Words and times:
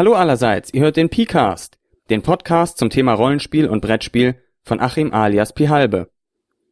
Hallo 0.00 0.14
allerseits, 0.14 0.72
ihr 0.72 0.80
hört 0.80 0.96
den 0.96 1.10
P-Cast, 1.10 1.76
den 2.08 2.22
Podcast 2.22 2.78
zum 2.78 2.88
Thema 2.88 3.12
Rollenspiel 3.12 3.68
und 3.68 3.82
Brettspiel 3.82 4.34
von 4.62 4.80
Achim 4.80 5.12
alias 5.12 5.52
Pihalbe. 5.52 6.08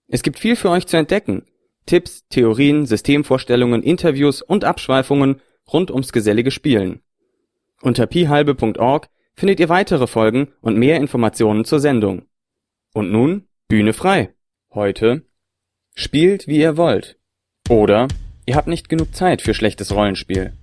Es 0.07 0.23
gibt 0.23 0.39
viel 0.39 0.57
für 0.57 0.71
euch 0.71 0.87
zu 0.87 0.97
entdecken. 0.97 1.45
Tipps, 1.85 2.27
Theorien, 2.31 2.87
Systemvorstellungen, 2.87 3.83
Interviews 3.83 4.41
und 4.41 4.65
Abschweifungen 4.65 5.43
rund 5.71 5.91
ums 5.91 6.13
gesellige 6.13 6.51
Spielen. 6.51 7.03
Unter 7.83 8.07
pihalbe.org 8.07 9.11
findet 9.35 9.61
ihr 9.61 9.69
weitere 9.69 10.07
Folgen 10.07 10.55
und 10.63 10.79
mehr 10.79 10.97
Informationen 10.97 11.67
zur 11.67 11.81
Sendung. 11.81 12.23
Und 12.95 13.13
nun 13.13 13.47
Bühne 13.69 13.93
frei. 13.93 14.33
Heute 14.73 15.27
spielt 15.95 16.47
wie 16.47 16.61
ihr 16.61 16.79
wollt. 16.79 17.19
Oder 17.69 18.09
ihr 18.47 18.57
habt 18.57 18.69
nicht 18.69 18.89
genug 18.89 19.15
Zeit 19.15 19.43
für 19.43 19.53
schlechtes 19.53 19.95
Rollenspiel. 19.95 20.55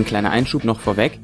Ein 0.00 0.06
kleiner 0.06 0.30
Einschub 0.30 0.64
noch 0.64 0.80
vorweg. 0.80 1.20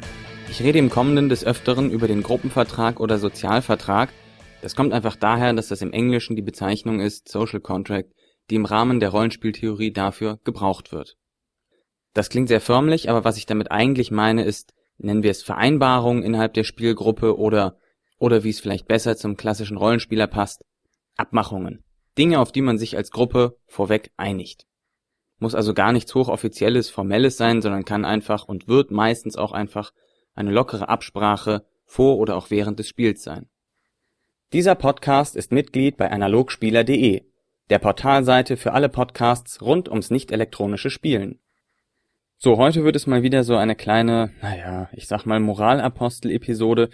Ich 0.51 0.63
rede 0.63 0.79
im 0.79 0.91
Kommenden 0.91 1.31
des 1.31 1.47
Öfteren 1.47 1.91
über 1.91 2.09
den 2.09 2.23
Gruppenvertrag 2.23 3.01
oder 3.01 3.17
Sozialvertrag. 3.17 4.11
Das 4.61 4.77
kommt 4.77 4.93
einfach 4.93 5.17
daher, 5.17 5.55
dass 5.55 5.69
das 5.69 5.81
im 5.81 5.95
Englischen 5.95 6.37
die 6.37 6.43
Bezeichnung 6.43 7.01
ist 7.01 7.27
Social 7.27 7.61
Contract, 7.61 8.13
die 8.51 8.57
im 8.57 8.67
Rahmen 8.67 9.01
der 9.01 9.09
Rollenspieltheorie 9.09 9.95
dafür 9.95 10.41
gebraucht 10.45 10.93
wird. 10.93 11.17
Das 12.13 12.29
klingt 12.29 12.49
sehr 12.49 12.61
förmlich, 12.61 13.09
aber 13.09 13.25
was 13.25 13.39
ich 13.39 13.47
damit 13.47 13.71
eigentlich 13.71 14.11
meine 14.11 14.45
ist, 14.45 14.75
nennen 14.99 15.23
wir 15.23 15.31
es 15.31 15.43
Vereinbarungen 15.43 16.23
innerhalb 16.23 16.53
der 16.53 16.65
Spielgruppe 16.65 17.39
oder, 17.39 17.79
oder 18.19 18.45
wie 18.45 18.51
es 18.51 18.61
vielleicht 18.61 18.87
besser 18.87 19.17
zum 19.17 19.39
klassischen 19.39 19.79
Rollenspieler 19.79 20.27
passt, 20.27 20.67
Abmachungen. 21.17 21.83
Dinge, 22.19 22.41
auf 22.41 22.53
die 22.53 22.61
man 22.61 22.77
sich 22.77 22.95
als 22.99 23.11
Gruppe 23.11 23.57
vorweg 23.67 24.11
einigt. 24.19 24.67
Muss 25.39 25.55
also 25.55 25.75
gar 25.75 25.93
nichts 25.93 26.15
hochoffizielles, 26.15 26.89
formelles 26.89 27.37
sein, 27.37 27.61
sondern 27.61 27.85
kann 27.85 28.05
einfach 28.05 28.49
und 28.49 28.69
wird 28.69 28.91
meistens 28.91 29.37
auch 29.37 29.53
einfach 29.53 29.93
eine 30.35 30.51
lockere 30.51 30.89
Absprache 30.89 31.65
vor 31.85 32.19
oder 32.19 32.37
auch 32.37 32.51
während 32.51 32.79
des 32.79 32.89
Spiels 32.89 33.23
sein. 33.23 33.49
Dieser 34.53 34.75
Podcast 34.75 35.37
ist 35.37 35.53
Mitglied 35.53 35.97
bei 35.97 36.11
analogspieler.de, 36.11 37.25
der 37.69 37.79
Portalseite 37.79 38.57
für 38.57 38.73
alle 38.73 38.89
Podcasts 38.89 39.61
rund 39.61 39.89
ums 39.89 40.11
nicht 40.11 40.31
elektronische 40.31 40.89
Spielen. 40.89 41.41
So, 42.39 42.59
heute 42.59 42.85
wird 42.85 42.97
es 42.97 43.07
mal 43.07 43.23
wieder 43.23 43.45
so 43.45 43.57
eine 43.57 43.75
kleine, 43.75 44.31
naja, 44.43 44.89
ich 44.93 45.09
sag 45.09 45.25
mal 45.25 45.41
Moralapostel-Episode. 45.41 46.91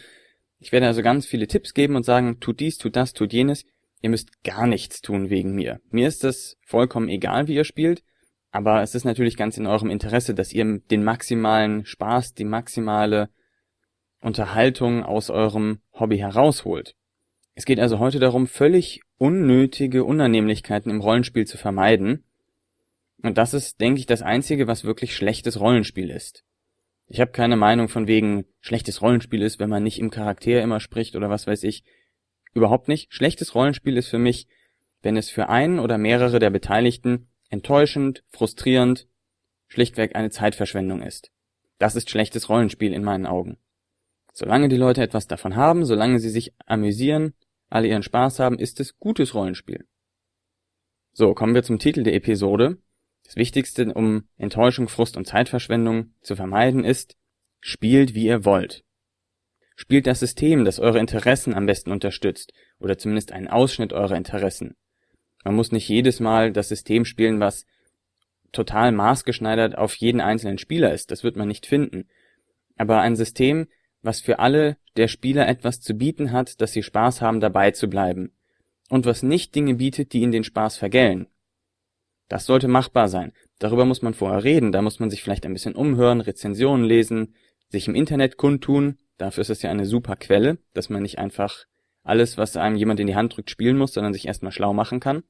Ich 0.60 0.72
werde 0.72 0.86
also 0.86 1.02
ganz 1.02 1.26
viele 1.26 1.48
Tipps 1.48 1.74
geben 1.74 1.96
und 1.96 2.04
sagen, 2.04 2.38
tut 2.40 2.60
dies, 2.60 2.78
tut 2.78 2.96
das, 2.96 3.12
tut 3.12 3.32
jenes. 3.32 3.64
Ihr 4.00 4.10
müsst 4.10 4.44
gar 4.44 4.66
nichts 4.66 5.00
tun 5.00 5.30
wegen 5.30 5.54
mir. 5.54 5.80
Mir 5.90 6.08
ist 6.08 6.24
es 6.24 6.56
vollkommen 6.64 7.08
egal, 7.08 7.48
wie 7.48 7.54
ihr 7.54 7.64
spielt. 7.64 8.02
Aber 8.52 8.82
es 8.82 8.94
ist 8.94 9.04
natürlich 9.04 9.36
ganz 9.36 9.56
in 9.56 9.66
eurem 9.66 9.90
Interesse, 9.90 10.34
dass 10.34 10.52
ihr 10.52 10.78
den 10.90 11.02
maximalen 11.02 11.86
Spaß, 11.86 12.34
die 12.34 12.44
maximale 12.44 13.30
Unterhaltung 14.20 15.02
aus 15.02 15.30
eurem 15.30 15.80
Hobby 15.94 16.18
herausholt. 16.18 16.94
Es 17.54 17.64
geht 17.64 17.80
also 17.80 17.98
heute 17.98 18.18
darum, 18.18 18.46
völlig 18.46 19.00
unnötige 19.16 20.04
Unannehmlichkeiten 20.04 20.90
im 20.90 21.00
Rollenspiel 21.00 21.46
zu 21.46 21.56
vermeiden. 21.56 22.24
Und 23.22 23.38
das 23.38 23.54
ist, 23.54 23.80
denke 23.80 24.00
ich, 24.00 24.06
das 24.06 24.20
Einzige, 24.20 24.66
was 24.66 24.84
wirklich 24.84 25.16
schlechtes 25.16 25.58
Rollenspiel 25.58 26.10
ist. 26.10 26.44
Ich 27.06 27.20
habe 27.20 27.30
keine 27.30 27.56
Meinung 27.56 27.88
von 27.88 28.06
wegen 28.06 28.44
schlechtes 28.60 29.00
Rollenspiel 29.00 29.42
ist, 29.42 29.60
wenn 29.60 29.70
man 29.70 29.82
nicht 29.82 29.98
im 29.98 30.10
Charakter 30.10 30.62
immer 30.62 30.80
spricht 30.80 31.16
oder 31.16 31.30
was 31.30 31.46
weiß 31.46 31.62
ich. 31.64 31.84
Überhaupt 32.52 32.88
nicht. 32.88 33.12
Schlechtes 33.14 33.54
Rollenspiel 33.54 33.96
ist 33.96 34.08
für 34.08 34.18
mich, 34.18 34.46
wenn 35.00 35.16
es 35.16 35.30
für 35.30 35.48
einen 35.48 35.78
oder 35.78 35.96
mehrere 35.96 36.38
der 36.38 36.50
Beteiligten 36.50 37.28
enttäuschend, 37.52 38.24
frustrierend, 38.30 39.06
schlichtweg 39.68 40.16
eine 40.16 40.30
Zeitverschwendung 40.30 41.02
ist. 41.02 41.30
Das 41.78 41.94
ist 41.94 42.10
schlechtes 42.10 42.48
Rollenspiel 42.48 42.92
in 42.92 43.04
meinen 43.04 43.26
Augen. 43.26 43.58
Solange 44.32 44.68
die 44.68 44.76
Leute 44.76 45.02
etwas 45.02 45.26
davon 45.26 45.54
haben, 45.54 45.84
solange 45.84 46.18
sie 46.18 46.30
sich 46.30 46.54
amüsieren, 46.64 47.34
alle 47.68 47.88
ihren 47.88 48.02
Spaß 48.02 48.38
haben, 48.38 48.58
ist 48.58 48.80
es 48.80 48.98
gutes 48.98 49.34
Rollenspiel. 49.34 49.86
So, 51.12 51.34
kommen 51.34 51.54
wir 51.54 51.62
zum 51.62 51.78
Titel 51.78 52.02
der 52.02 52.14
Episode. 52.14 52.78
Das 53.24 53.36
Wichtigste, 53.36 53.92
um 53.92 54.26
Enttäuschung, 54.38 54.88
Frust 54.88 55.18
und 55.18 55.26
Zeitverschwendung 55.26 56.14
zu 56.22 56.36
vermeiden, 56.36 56.84
ist, 56.84 57.16
spielt 57.60 58.14
wie 58.14 58.24
ihr 58.24 58.46
wollt. 58.46 58.82
Spielt 59.76 60.06
das 60.06 60.20
System, 60.20 60.64
das 60.64 60.78
eure 60.78 61.00
Interessen 61.00 61.52
am 61.54 61.66
besten 61.66 61.92
unterstützt, 61.92 62.54
oder 62.78 62.96
zumindest 62.96 63.32
einen 63.32 63.48
Ausschnitt 63.48 63.92
eurer 63.92 64.16
Interessen. 64.16 64.74
Man 65.44 65.54
muss 65.54 65.72
nicht 65.72 65.88
jedes 65.88 66.20
Mal 66.20 66.52
das 66.52 66.68
System 66.68 67.04
spielen, 67.04 67.40
was 67.40 67.66
total 68.52 68.92
maßgeschneidert 68.92 69.76
auf 69.76 69.94
jeden 69.96 70.20
einzelnen 70.20 70.58
Spieler 70.58 70.92
ist. 70.92 71.10
Das 71.10 71.24
wird 71.24 71.36
man 71.36 71.48
nicht 71.48 71.66
finden. 71.66 72.08
Aber 72.76 73.00
ein 73.00 73.16
System, 73.16 73.66
was 74.02 74.20
für 74.20 74.38
alle 74.38 74.76
der 74.96 75.08
Spieler 75.08 75.48
etwas 75.48 75.80
zu 75.80 75.94
bieten 75.94 76.32
hat, 76.32 76.60
dass 76.60 76.72
sie 76.72 76.82
Spaß 76.82 77.22
haben, 77.22 77.40
dabei 77.40 77.70
zu 77.70 77.88
bleiben. 77.88 78.32
Und 78.88 79.06
was 79.06 79.22
nicht 79.22 79.54
Dinge 79.54 79.74
bietet, 79.74 80.12
die 80.12 80.20
ihnen 80.20 80.32
den 80.32 80.44
Spaß 80.44 80.76
vergällen. 80.76 81.28
Das 82.28 82.46
sollte 82.46 82.68
machbar 82.68 83.08
sein. 83.08 83.32
Darüber 83.58 83.84
muss 83.84 84.02
man 84.02 84.14
vorher 84.14 84.44
reden, 84.44 84.72
da 84.72 84.82
muss 84.82 85.00
man 85.00 85.10
sich 85.10 85.22
vielleicht 85.22 85.46
ein 85.46 85.52
bisschen 85.52 85.74
umhören, 85.74 86.20
Rezensionen 86.20 86.84
lesen, 86.84 87.34
sich 87.68 87.88
im 87.88 87.94
Internet 87.94 88.36
kundtun. 88.36 88.98
Dafür 89.18 89.42
ist 89.42 89.50
es 89.50 89.62
ja 89.62 89.70
eine 89.70 89.86
super 89.86 90.16
Quelle, 90.16 90.58
dass 90.74 90.90
man 90.90 91.02
nicht 91.02 91.18
einfach 91.18 91.66
alles, 92.02 92.38
was 92.38 92.56
einem 92.56 92.76
jemand 92.76 93.00
in 93.00 93.06
die 93.06 93.14
Hand 93.14 93.36
drückt, 93.36 93.50
spielen 93.50 93.78
muss, 93.78 93.92
sondern 93.94 94.12
sich 94.12 94.26
erstmal 94.26 94.52
schlau 94.52 94.72
machen 94.72 95.00
kann. 95.00 95.22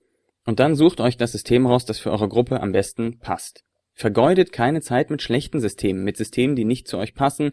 Und 0.44 0.60
dann 0.60 0.74
sucht 0.74 1.00
euch 1.00 1.16
das 1.16 1.32
System 1.32 1.66
raus, 1.66 1.84
das 1.84 1.98
für 1.98 2.10
eure 2.10 2.28
Gruppe 2.28 2.60
am 2.60 2.72
besten 2.72 3.18
passt. 3.18 3.64
Vergeudet 3.94 4.52
keine 4.52 4.80
Zeit 4.80 5.10
mit 5.10 5.22
schlechten 5.22 5.60
Systemen, 5.60 6.02
mit 6.02 6.16
Systemen, 6.16 6.56
die 6.56 6.64
nicht 6.64 6.88
zu 6.88 6.98
euch 6.98 7.14
passen, 7.14 7.52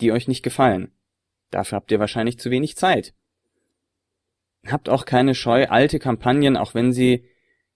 die 0.00 0.12
euch 0.12 0.28
nicht 0.28 0.42
gefallen. 0.42 0.92
Dafür 1.50 1.76
habt 1.76 1.92
ihr 1.92 2.00
wahrscheinlich 2.00 2.38
zu 2.38 2.50
wenig 2.50 2.76
Zeit. 2.76 3.14
Habt 4.66 4.88
auch 4.88 5.04
keine 5.04 5.34
Scheu, 5.34 5.66
alte 5.68 5.98
Kampagnen, 5.98 6.56
auch 6.56 6.74
wenn 6.74 6.92
sie 6.92 7.26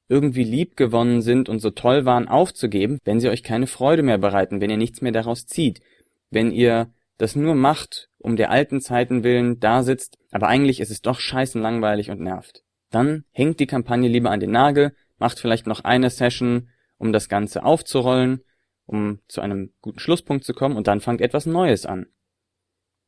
irgendwie 0.09 0.45
lieb 0.45 0.77
gewonnen 0.77 1.21
sind 1.21 1.49
und 1.49 1.61
so 1.61 1.71
toll 1.71 2.07
waren, 2.07 2.29
aufzugeben, 2.29 2.99
wenn 3.05 3.21
sie 3.21 3.29
euch 3.29 3.43
keine 3.43 3.67
Freude 3.67 4.03
mehr 4.03 4.19
bereiten, 4.19 4.61
wenn 4.61 4.71
ihr 4.71 4.79
nichts 4.79 5.03
mehr 5.03 5.13
daraus 5.13 5.47
zieht, 5.47 5.81
wenn 6.31 6.51
ihr 6.51 6.93
das 7.19 7.37
nur 7.37 7.55
macht, 7.55 8.09
um 8.19 8.37
der 8.37 8.51
alten 8.51 8.81
Zeiten 8.81 9.23
willen 9.23 9.61
da 9.61 9.83
sitzt, 9.83 10.17
aber 10.31 10.49
eigentlich 10.49 10.81
ist 10.81 10.91
es 10.91 11.03
doch 11.03 11.21
scheißen 11.21 11.61
langweilig 11.61 12.11
und 12.11 12.21
nervt. 12.21 12.65
Dann 12.91 13.25
hängt 13.31 13.60
die 13.60 13.66
Kampagne 13.66 14.09
lieber 14.09 14.31
an 14.31 14.41
den 14.41 14.50
Nagel, 14.50 14.94
macht 15.19 15.38
vielleicht 15.38 15.66
noch 15.66 15.81
eine 15.81 16.10
Session, 16.10 16.69
um 16.97 17.12
das 17.12 17.28
Ganze 17.28 17.65
aufzurollen, 17.65 18.43
um 18.87 19.21
zu 19.28 19.41
einem 19.41 19.72
guten 19.81 19.99
Schlusspunkt 19.99 20.44
zu 20.44 20.54
kommen 20.54 20.76
und 20.76 20.87
dann 20.87 21.00
fangt 21.00 21.21
etwas 21.21 21.47
Neues 21.47 21.87
an. 21.87 22.06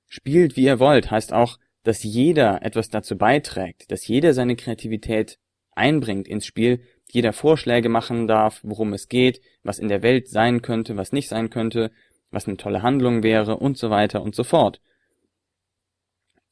Spielt 0.06 0.56
wie 0.56 0.64
ihr 0.64 0.78
wollt 0.78 1.10
heißt 1.10 1.32
auch, 1.32 1.58
dass 1.82 2.02
jeder 2.02 2.62
etwas 2.62 2.90
dazu 2.90 3.16
beiträgt, 3.16 3.90
dass 3.90 4.06
jeder 4.06 4.34
seine 4.34 4.56
Kreativität 4.56 5.38
einbringt 5.72 6.28
ins 6.28 6.44
Spiel, 6.44 6.82
jeder 7.10 7.32
Vorschläge 7.32 7.88
machen 7.88 8.28
darf, 8.28 8.60
worum 8.62 8.92
es 8.92 9.08
geht, 9.08 9.40
was 9.62 9.78
in 9.78 9.88
der 9.88 10.02
Welt 10.02 10.28
sein 10.28 10.62
könnte, 10.62 10.96
was 10.96 11.12
nicht 11.12 11.28
sein 11.28 11.48
könnte, 11.48 11.90
was 12.30 12.46
eine 12.46 12.56
tolle 12.56 12.82
Handlung 12.82 13.22
wäre 13.22 13.56
und 13.56 13.78
so 13.78 13.90
weiter 13.90 14.22
und 14.22 14.34
so 14.34 14.44
fort. 14.44 14.80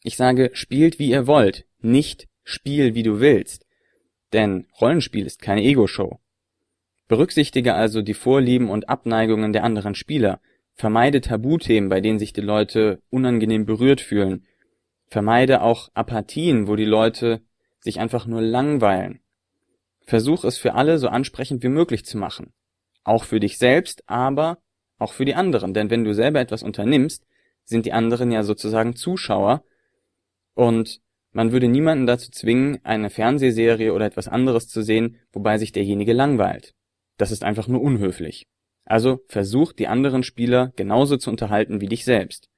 Ich 0.02 0.16
sage, 0.16 0.50
spielt 0.54 0.98
wie 0.98 1.10
ihr 1.10 1.26
wollt, 1.26 1.66
nicht 1.80 2.27
spiel 2.48 2.94
wie 2.94 3.02
du 3.02 3.20
willst. 3.20 3.66
Denn 4.32 4.66
Rollenspiel 4.80 5.26
ist 5.26 5.42
keine 5.42 5.62
Ego-Show. 5.62 6.18
Berücksichtige 7.06 7.74
also 7.74 8.00
die 8.00 8.14
Vorlieben 8.14 8.70
und 8.70 8.88
Abneigungen 8.88 9.52
der 9.52 9.64
anderen 9.64 9.94
Spieler. 9.94 10.40
Vermeide 10.74 11.20
Tabuthemen, 11.20 11.90
bei 11.90 12.00
denen 12.00 12.18
sich 12.18 12.32
die 12.32 12.40
Leute 12.40 13.02
unangenehm 13.10 13.66
berührt 13.66 14.00
fühlen. 14.00 14.46
Vermeide 15.08 15.60
auch 15.62 15.90
Apathien, 15.94 16.68
wo 16.68 16.76
die 16.76 16.84
Leute 16.84 17.42
sich 17.80 18.00
einfach 18.00 18.26
nur 18.26 18.40
langweilen. 18.40 19.20
Versuch 20.06 20.44
es 20.44 20.56
für 20.56 20.74
alle 20.74 20.98
so 20.98 21.08
ansprechend 21.08 21.62
wie 21.62 21.68
möglich 21.68 22.06
zu 22.06 22.16
machen. 22.16 22.52
Auch 23.04 23.24
für 23.24 23.40
dich 23.40 23.58
selbst, 23.58 24.02
aber 24.06 24.58
auch 24.98 25.12
für 25.12 25.26
die 25.26 25.34
anderen. 25.34 25.74
Denn 25.74 25.90
wenn 25.90 26.04
du 26.04 26.14
selber 26.14 26.40
etwas 26.40 26.62
unternimmst, 26.62 27.26
sind 27.64 27.84
die 27.84 27.92
anderen 27.92 28.32
ja 28.32 28.42
sozusagen 28.42 28.96
Zuschauer 28.96 29.62
und 30.54 31.00
man 31.32 31.52
würde 31.52 31.68
niemanden 31.68 32.06
dazu 32.06 32.30
zwingen, 32.30 32.78
eine 32.84 33.10
Fernsehserie 33.10 33.92
oder 33.92 34.06
etwas 34.06 34.28
anderes 34.28 34.68
zu 34.68 34.82
sehen, 34.82 35.16
wobei 35.32 35.58
sich 35.58 35.72
derjenige 35.72 36.12
langweilt. 36.12 36.74
Das 37.18 37.30
ist 37.30 37.44
einfach 37.44 37.68
nur 37.68 37.82
unhöflich. 37.82 38.46
Also 38.84 39.20
versuch 39.26 39.72
die 39.72 39.88
anderen 39.88 40.22
Spieler 40.22 40.72
genauso 40.76 41.18
zu 41.18 41.30
unterhalten 41.30 41.80
wie 41.80 41.86
dich 41.86 42.04
selbst. 42.04 42.48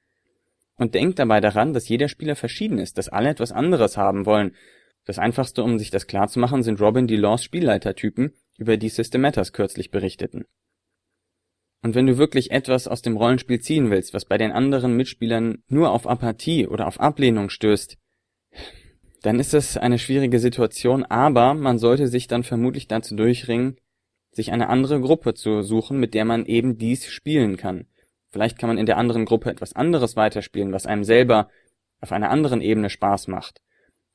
Und 0.77 0.95
denkt 0.95 1.19
dabei 1.19 1.41
daran, 1.41 1.73
dass 1.73 1.89
jeder 1.89 2.07
Spieler 2.07 2.35
verschieden 2.35 2.77
ist, 2.77 2.97
dass 2.97 3.09
alle 3.09 3.29
etwas 3.29 3.51
anderes 3.51 3.97
haben 3.97 4.25
wollen. 4.25 4.55
Das 5.05 5.19
einfachste, 5.19 5.63
um 5.63 5.77
sich 5.77 5.91
das 5.91 6.07
klarzumachen, 6.07 6.63
sind 6.63 6.79
Robin 6.79 7.07
DeLaws 7.07 7.43
Spielleitertypen, 7.43 8.33
über 8.57 8.77
die 8.77 8.89
System 8.89 9.21
Matters 9.21 9.51
kürzlich 9.51 9.91
berichteten. 9.91 10.45
Und 11.83 11.95
wenn 11.95 12.05
du 12.07 12.17
wirklich 12.17 12.51
etwas 12.51 12.87
aus 12.87 13.01
dem 13.01 13.17
Rollenspiel 13.17 13.59
ziehen 13.59 13.89
willst, 13.89 14.13
was 14.13 14.25
bei 14.25 14.37
den 14.37 14.51
anderen 14.51 14.95
Mitspielern 14.95 15.63
nur 15.67 15.91
auf 15.91 16.07
Apathie 16.07 16.67
oder 16.67 16.87
auf 16.87 16.99
Ablehnung 16.99 17.49
stößt, 17.49 17.97
dann 19.21 19.39
ist 19.39 19.53
das 19.53 19.77
eine 19.77 19.99
schwierige 19.99 20.39
Situation, 20.39 21.03
aber 21.03 21.53
man 21.53 21.77
sollte 21.77 22.07
sich 22.07 22.27
dann 22.27 22.43
vermutlich 22.43 22.87
dazu 22.87 23.15
durchringen, 23.15 23.77
sich 24.31 24.51
eine 24.51 24.69
andere 24.69 24.99
Gruppe 24.99 25.33
zu 25.33 25.61
suchen, 25.61 25.99
mit 25.99 26.13
der 26.13 26.25
man 26.25 26.45
eben 26.45 26.77
dies 26.77 27.05
spielen 27.07 27.57
kann. 27.57 27.85
Vielleicht 28.31 28.57
kann 28.57 28.69
man 28.69 28.77
in 28.77 28.85
der 28.85 28.97
anderen 28.97 29.25
Gruppe 29.25 29.49
etwas 29.49 29.73
anderes 29.73 30.15
weiterspielen, 30.15 30.71
was 30.71 30.85
einem 30.85 31.03
selber 31.03 31.49
auf 31.99 32.11
einer 32.11 32.29
anderen 32.29 32.61
Ebene 32.61 32.89
Spaß 32.89 33.27
macht. 33.27 33.61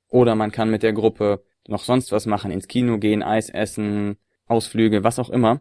Oder 0.08 0.34
man 0.34 0.52
kann 0.52 0.70
mit 0.70 0.82
der 0.82 0.92
Gruppe 0.92 1.44
noch 1.68 1.84
sonst 1.84 2.12
was 2.12 2.26
machen, 2.26 2.50
ins 2.50 2.68
Kino 2.68 2.98
gehen, 2.98 3.22
Eis 3.22 3.50
essen, 3.50 4.16
Ausflüge, 4.46 5.04
was 5.04 5.18
auch 5.18 5.30
immer. 5.30 5.60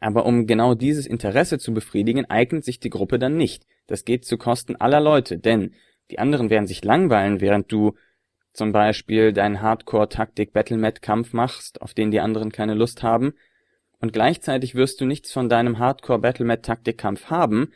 Aber 0.00 0.24
um 0.24 0.46
genau 0.46 0.74
dieses 0.74 1.06
Interesse 1.06 1.58
zu 1.58 1.74
befriedigen, 1.74 2.24
eignet 2.24 2.64
sich 2.64 2.80
die 2.80 2.90
Gruppe 2.90 3.18
dann 3.18 3.36
nicht. 3.36 3.66
Das 3.86 4.04
geht 4.04 4.24
zu 4.24 4.38
Kosten 4.38 4.76
aller 4.76 5.00
Leute, 5.00 5.38
denn 5.38 5.74
die 6.10 6.18
anderen 6.18 6.48
werden 6.48 6.66
sich 6.66 6.82
langweilen, 6.82 7.40
während 7.40 7.70
du 7.70 7.94
zum 8.52 8.72
Beispiel 8.72 9.32
deinen 9.32 9.62
Hardcore-Taktik-Battle-Mat-Kampf 9.62 11.32
machst, 11.32 11.82
auf 11.82 11.94
den 11.94 12.10
die 12.10 12.20
anderen 12.20 12.52
keine 12.52 12.74
Lust 12.74 13.02
haben, 13.02 13.34
und 14.00 14.12
gleichzeitig 14.12 14.74
wirst 14.74 15.00
du 15.00 15.04
nichts 15.04 15.32
von 15.32 15.48
deinem 15.48 15.78
Hardcore-Battle-Mat-Taktikkampf 15.78 17.26
haben, 17.26 17.72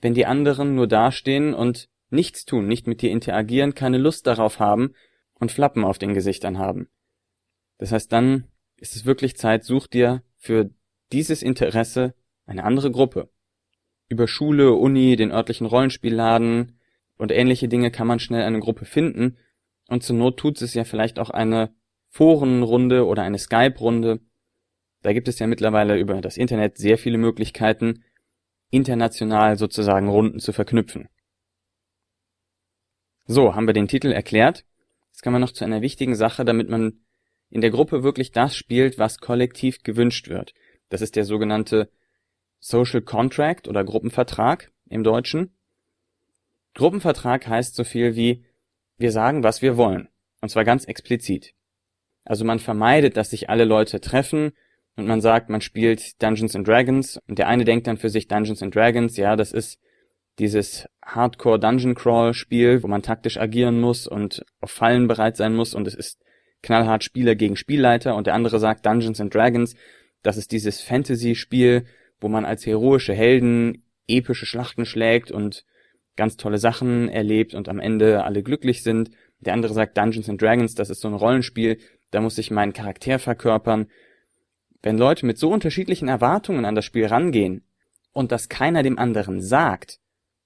wenn 0.00 0.14
die 0.14 0.26
anderen 0.26 0.74
nur 0.74 0.86
dastehen 0.86 1.54
und 1.54 1.88
nichts 2.10 2.44
tun, 2.44 2.66
nicht 2.66 2.86
mit 2.86 3.02
dir 3.02 3.10
interagieren, 3.10 3.74
keine 3.74 3.98
Lust 3.98 4.26
darauf 4.26 4.60
haben 4.60 4.94
und 5.34 5.52
Flappen 5.52 5.84
auf 5.84 5.98
den 5.98 6.14
Gesichtern 6.14 6.58
haben. 6.58 6.88
Das 7.78 7.92
heißt, 7.92 8.10
dann 8.10 8.44
ist 8.76 8.96
es 8.96 9.04
wirklich 9.04 9.36
Zeit, 9.36 9.64
such 9.64 9.86
dir 9.86 10.22
für 10.36 10.70
dieses 11.12 11.42
Interesse 11.42 12.14
eine 12.46 12.64
andere 12.64 12.90
Gruppe. 12.90 13.28
Über 14.08 14.28
Schule, 14.28 14.72
Uni, 14.72 15.16
den 15.16 15.32
örtlichen 15.32 15.66
Rollenspielladen 15.66 16.78
und 17.18 17.32
ähnliche 17.32 17.68
Dinge 17.68 17.90
kann 17.90 18.06
man 18.06 18.20
schnell 18.20 18.42
eine 18.42 18.60
Gruppe 18.60 18.84
finden, 18.84 19.36
und 19.88 20.02
zur 20.02 20.16
Not 20.16 20.38
tut 20.38 20.60
es 20.62 20.74
ja 20.74 20.84
vielleicht 20.84 21.18
auch 21.18 21.30
eine 21.30 21.74
Forenrunde 22.08 23.06
oder 23.06 23.22
eine 23.22 23.38
Skype-Runde. 23.38 24.20
Da 25.02 25.12
gibt 25.12 25.28
es 25.28 25.38
ja 25.38 25.46
mittlerweile 25.46 25.98
über 25.98 26.20
das 26.20 26.36
Internet 26.36 26.78
sehr 26.78 26.98
viele 26.98 27.18
Möglichkeiten, 27.18 28.04
international 28.70 29.56
sozusagen 29.56 30.08
Runden 30.08 30.40
zu 30.40 30.52
verknüpfen. 30.52 31.08
So, 33.26 33.54
haben 33.54 33.66
wir 33.66 33.74
den 33.74 33.88
Titel 33.88 34.12
erklärt. 34.12 34.64
Jetzt 35.10 35.22
kommen 35.22 35.36
wir 35.36 35.40
noch 35.40 35.52
zu 35.52 35.64
einer 35.64 35.82
wichtigen 35.82 36.14
Sache, 36.14 36.44
damit 36.44 36.68
man 36.68 37.00
in 37.50 37.60
der 37.60 37.70
Gruppe 37.70 38.02
wirklich 38.02 38.32
das 38.32 38.56
spielt, 38.56 38.98
was 38.98 39.18
kollektiv 39.18 39.82
gewünscht 39.82 40.28
wird. 40.28 40.54
Das 40.88 41.02
ist 41.02 41.16
der 41.16 41.24
sogenannte 41.24 41.90
Social 42.60 43.02
Contract 43.02 43.68
oder 43.68 43.84
Gruppenvertrag 43.84 44.72
im 44.88 45.04
Deutschen. 45.04 45.56
Gruppenvertrag 46.74 47.46
heißt 47.46 47.74
so 47.74 47.84
viel 47.84 48.16
wie 48.16 48.45
wir 48.98 49.12
sagen, 49.12 49.42
was 49.42 49.62
wir 49.62 49.76
wollen. 49.76 50.08
Und 50.40 50.48
zwar 50.48 50.64
ganz 50.64 50.84
explizit. 50.84 51.54
Also 52.24 52.44
man 52.44 52.58
vermeidet, 52.58 53.16
dass 53.16 53.30
sich 53.30 53.48
alle 53.48 53.64
Leute 53.64 54.00
treffen 54.00 54.52
und 54.96 55.06
man 55.06 55.20
sagt, 55.20 55.48
man 55.48 55.60
spielt 55.60 56.20
Dungeons 56.22 56.56
and 56.56 56.66
Dragons 56.66 57.20
und 57.28 57.38
der 57.38 57.48
eine 57.48 57.64
denkt 57.64 57.86
dann 57.86 57.98
für 57.98 58.10
sich 58.10 58.28
Dungeons 58.28 58.62
and 58.62 58.74
Dragons, 58.74 59.16
ja, 59.16 59.36
das 59.36 59.52
ist 59.52 59.78
dieses 60.38 60.88
Hardcore 61.04 61.58
Dungeon 61.58 61.94
Crawl 61.94 62.34
Spiel, 62.34 62.82
wo 62.82 62.88
man 62.88 63.02
taktisch 63.02 63.38
agieren 63.38 63.80
muss 63.80 64.06
und 64.06 64.44
auf 64.60 64.70
Fallen 64.70 65.06
bereit 65.06 65.36
sein 65.36 65.54
muss 65.54 65.74
und 65.74 65.86
es 65.86 65.94
ist 65.94 66.22
knallhart 66.62 67.04
Spieler 67.04 67.34
gegen 67.34 67.56
Spielleiter 67.56 68.16
und 68.16 68.26
der 68.26 68.34
andere 68.34 68.58
sagt 68.58 68.84
Dungeons 68.84 69.20
and 69.20 69.34
Dragons, 69.34 69.76
das 70.22 70.36
ist 70.36 70.50
dieses 70.50 70.80
Fantasy 70.80 71.34
Spiel, 71.34 71.86
wo 72.20 72.28
man 72.28 72.44
als 72.44 72.66
heroische 72.66 73.14
Helden 73.14 73.84
epische 74.08 74.46
Schlachten 74.46 74.84
schlägt 74.84 75.30
und 75.30 75.64
ganz 76.16 76.36
tolle 76.36 76.58
Sachen 76.58 77.08
erlebt 77.08 77.54
und 77.54 77.68
am 77.68 77.78
Ende 77.78 78.24
alle 78.24 78.42
glücklich 78.42 78.82
sind. 78.82 79.10
Der 79.40 79.52
andere 79.52 79.74
sagt 79.74 79.96
Dungeons 79.96 80.28
and 80.28 80.40
Dragons, 80.40 80.74
das 80.74 80.90
ist 80.90 81.00
so 81.00 81.08
ein 81.08 81.14
Rollenspiel, 81.14 81.78
da 82.10 82.20
muss 82.20 82.38
ich 82.38 82.50
meinen 82.50 82.72
Charakter 82.72 83.18
verkörpern. 83.18 83.88
Wenn 84.82 84.98
Leute 84.98 85.26
mit 85.26 85.38
so 85.38 85.50
unterschiedlichen 85.50 86.08
Erwartungen 86.08 86.64
an 86.64 86.74
das 86.74 86.84
Spiel 86.84 87.06
rangehen 87.06 87.64
und 88.12 88.32
das 88.32 88.48
keiner 88.48 88.82
dem 88.82 88.98
anderen 88.98 89.40
sagt, 89.40 89.98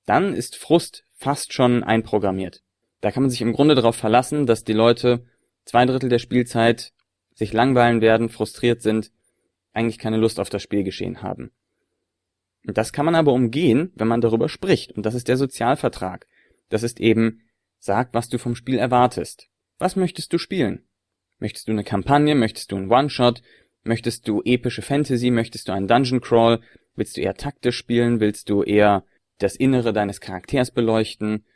dann 0.07 0.35
ist 0.35 0.57
Frust 0.57 1.05
fast 1.15 1.53
schon 1.53 1.85
einprogrammiert. 1.85 2.63
Da 3.01 3.11
kann 3.11 3.23
man 3.23 3.31
sich 3.31 3.43
im 3.43 3.53
Grunde 3.53 3.75
darauf 3.75 3.97
verlassen, 3.97 4.47
dass 4.47 4.65
die 4.65 4.73
Leute 4.73 5.25
zwei 5.65 5.87
Drittel 5.87 6.09
der 6.09 6.19
Spielzeit 6.19 6.93
sich 7.35 7.53
langweilen 7.53 8.01
werden, 8.01 8.29
frustriert 8.29 8.83
sind, 8.83 9.13
eigentlich 9.73 9.99
keine 9.99 10.17
Lust 10.17 10.41
auf 10.41 10.51
das 10.51 10.63
Spielgeschehen 10.63 11.23
haben. 11.23 11.53
Das 12.65 12.93
kann 12.93 13.07
man 13.07 13.15
aber 13.15 13.33
umgehen, 13.33 13.93
wenn 13.95 14.09
man 14.09 14.21
darüber 14.21 14.49
spricht. 14.49 14.93
Und 14.93 15.07
das 15.07 15.15
ist 15.15 15.29
der 15.29 15.37
Sozialvertrag. 15.37 16.27
Das 16.69 16.83
ist 16.83 17.01
eben, 17.01 17.43
sag, 17.79 18.13
was 18.13 18.29
du 18.29 18.39
vom 18.39 18.55
Spiel 18.55 18.79
erwartest. 18.79 19.49
Was 19.79 19.97
möchtest 19.97 20.33
du 20.33 20.39
spielen? 20.39 20.85
Möchtest 21.39 21.69
du 21.69 21.73
eine 21.73 21.85
Kampagne? 21.85 22.35
Möchtest 22.35 22.71
du 22.71 22.77
einen 22.77 22.91
One-Shot? 22.91 23.43
Möchtest 23.83 24.29
du 24.29 24.43
epische 24.45 24.83
Fantasy? 24.83 25.31
Möchtest 25.31 25.69
du 25.69 25.73
einen 25.73 25.89
Dungeon 25.89 26.21
Crawl? 26.21 26.61
Willst 26.97 27.17
du 27.17 27.23
eher 27.23 27.35
taktisch 27.35 27.77
spielen? 27.77 28.21
Willst 28.21 28.51
du 28.51 28.63
eher 28.63 29.05
das 29.39 29.57
Innere 29.57 29.95
deines 29.95 30.21
Charakters 30.21 30.71
beleuchten? 30.71 31.47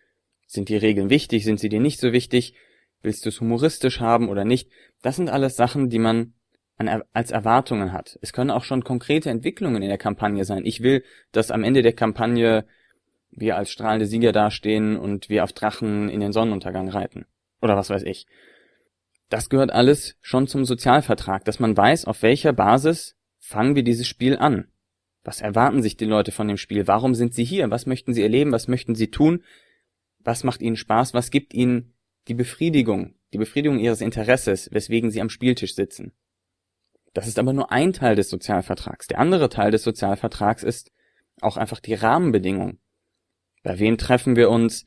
Sind 0.47 0.71
die 0.71 0.77
Regeln 0.77 1.11
wichtig? 1.11 1.45
Sind 1.45 1.61
sie 1.61 1.69
dir 1.69 1.81
nicht 1.81 2.01
so 2.01 2.13
wichtig? 2.13 2.55
Willst 3.03 3.27
du 3.27 3.29
es 3.29 3.41
humoristisch 3.41 4.01
haben 4.01 4.31
oder 4.31 4.47
nicht? 4.47 4.71
Das 5.03 5.17
sind 5.17 5.29
alles 5.29 5.57
Sachen, 5.57 5.91
die 5.91 5.99
man 5.99 6.17
an, 6.19 6.33
als 6.77 7.31
Erwartungen 7.31 7.93
hat. 7.93 8.19
Es 8.21 8.33
können 8.33 8.51
auch 8.51 8.65
schon 8.65 8.85
konkrete 8.85 9.31
Entwicklungen 9.31 9.83
in 9.83 9.89
der 9.89 9.99
Kampagne 9.99 10.45
sein. 10.45 10.65
Ich 10.65 10.83
will, 10.83 11.05
dass 11.33 11.51
am 11.51 11.63
Ende 11.63 11.83
der 11.83 11.93
Kampagne 11.93 12.65
wir 13.31 13.57
als 13.57 13.71
strahlende 13.71 14.07
Sieger 14.07 14.33
dastehen 14.33 14.97
und 14.97 15.29
wir 15.29 15.45
auf 15.45 15.53
Drachen 15.53 16.09
in 16.09 16.21
den 16.21 16.33
Sonnenuntergang 16.33 16.89
reiten. 16.89 17.27
Oder 17.61 17.77
was 17.77 17.91
weiß 17.91 18.03
ich. 18.05 18.27
Das 19.29 19.49
gehört 19.49 19.73
alles 19.73 20.17
schon 20.21 20.47
zum 20.47 20.65
Sozialvertrag, 20.65 21.45
dass 21.45 21.61
man 21.61 21.77
weiß, 21.77 22.05
auf 22.05 22.23
welcher 22.23 22.53
Basis 22.53 23.17
fangen 23.39 23.75
wir 23.75 23.83
dieses 23.83 24.07
Spiel 24.07 24.37
an. 24.37 24.69
Was 25.25 25.41
erwarten 25.41 25.83
sich 25.83 25.97
die 25.97 26.05
Leute 26.05 26.33
von 26.33 26.49
dem 26.49 26.59
Spiel? 26.59 26.87
Warum 26.87 27.15
sind 27.15 27.35
sie 27.35 27.45
hier? 27.45 27.71
Was 27.71 27.87
möchten 27.87 28.13
sie 28.13 28.23
erleben? 28.23 28.53
Was 28.53 28.69
möchten 28.69 28.95
sie 28.95 29.11
tun? 29.11 29.43
Was 30.19 30.45
macht 30.45 30.61
ihnen 30.61 30.77
Spaß? 30.77 31.15
Was 31.15 31.31
gibt 31.31 31.55
ihnen 31.55 31.95
die 32.29 32.35
Befriedigung? 32.35 33.15
Die 33.33 33.39
Befriedigung 33.39 33.79
ihres 33.79 34.01
Interesses, 34.01 34.69
weswegen 34.71 35.11
sie 35.11 35.21
am 35.21 35.31
Spieltisch 35.31 35.75
sitzen. 35.75 36.13
Das 37.15 37.29
ist 37.29 37.39
aber 37.39 37.53
nur 37.53 37.73
ein 37.73 37.93
Teil 37.93 38.17
des 38.17 38.29
Sozialvertrags. 38.29 39.07
Der 39.07 39.21
andere 39.21 39.49
Teil 39.49 39.71
des 39.71 39.85
Sozialvertrags 39.85 40.65
ist 40.65 40.91
auch 41.41 41.57
einfach 41.57 41.81
die 41.81 41.95
Rahmenbedingungen. 41.95 42.81
Bei 43.63 43.79
wem 43.79 43.97
treffen 43.97 44.37
wir 44.37 44.51
uns? 44.51 44.85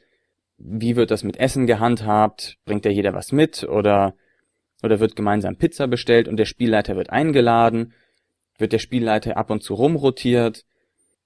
Wie 0.57 0.95
wird 0.95 1.09
das 1.09 1.23
mit 1.23 1.37
Essen 1.37 1.67
gehandhabt? 1.67 2.57
Bringt 2.65 2.85
da 2.85 2.89
jeder 2.89 3.13
was 3.13 3.31
mit? 3.31 3.63
Oder, 3.63 4.13
oder 4.83 4.99
wird 4.99 5.15
gemeinsam 5.15 5.55
Pizza 5.55 5.87
bestellt 5.87 6.27
und 6.27 6.37
der 6.37 6.45
Spielleiter 6.45 6.95
wird 6.97 7.09
eingeladen? 7.09 7.93
Wird 8.57 8.73
der 8.73 8.79
Spielleiter 8.79 9.37
ab 9.37 9.49
und 9.49 9.63
zu 9.63 9.73
rumrotiert? 9.75 10.65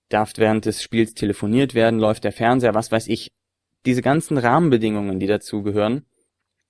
Darf 0.09 0.33
während 0.37 0.65
des 0.65 0.83
Spiels 0.83 1.13
telefoniert 1.13 1.73
werden? 1.73 1.99
Läuft 1.99 2.25
der 2.25 2.31
Fernseher? 2.31 2.75
Was 2.75 2.91
weiß 2.91 3.07
ich? 3.07 3.31
Diese 3.85 4.03
ganzen 4.03 4.37
Rahmenbedingungen, 4.37 5.19
die 5.19 5.27
dazugehören, 5.27 6.05